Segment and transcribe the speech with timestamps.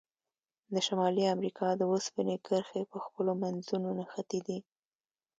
[0.73, 4.59] د شمالي امریکا د اوسپنې کرښې په خپلو منځونو نښتي دي.